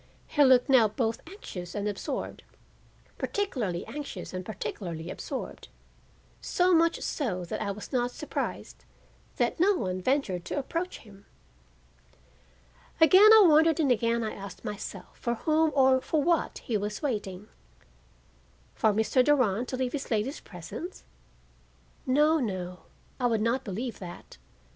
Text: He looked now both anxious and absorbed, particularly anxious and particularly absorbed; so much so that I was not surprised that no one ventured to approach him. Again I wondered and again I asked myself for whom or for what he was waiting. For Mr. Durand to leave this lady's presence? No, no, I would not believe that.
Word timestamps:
He 0.25 0.43
looked 0.43 0.67
now 0.67 0.87
both 0.87 1.21
anxious 1.27 1.75
and 1.75 1.87
absorbed, 1.87 2.41
particularly 3.19 3.85
anxious 3.85 4.33
and 4.33 4.43
particularly 4.43 5.11
absorbed; 5.11 5.67
so 6.41 6.73
much 6.73 7.01
so 7.01 7.45
that 7.45 7.61
I 7.61 7.69
was 7.69 7.93
not 7.93 8.09
surprised 8.09 8.83
that 9.37 9.59
no 9.59 9.75
one 9.75 10.01
ventured 10.01 10.43
to 10.45 10.57
approach 10.57 10.97
him. 11.01 11.27
Again 12.99 13.29
I 13.31 13.43
wondered 13.47 13.79
and 13.79 13.91
again 13.91 14.23
I 14.23 14.33
asked 14.33 14.65
myself 14.65 15.19
for 15.19 15.35
whom 15.35 15.71
or 15.75 16.01
for 16.01 16.23
what 16.23 16.57
he 16.63 16.77
was 16.77 17.03
waiting. 17.03 17.47
For 18.73 18.91
Mr. 18.93 19.23
Durand 19.23 19.67
to 19.67 19.77
leave 19.77 19.91
this 19.91 20.09
lady's 20.09 20.39
presence? 20.39 21.03
No, 22.07 22.39
no, 22.39 22.79
I 23.19 23.27
would 23.27 23.39
not 23.41 23.63
believe 23.63 23.99
that. 23.99 24.39